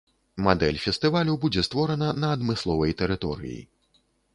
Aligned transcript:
Мадэль 0.47 0.79
фестывалю 0.85 1.37
будзе 1.45 1.65
створана 1.69 2.09
на 2.25 2.35
адмысловай 2.39 3.01
тэрыторыі. 3.05 3.61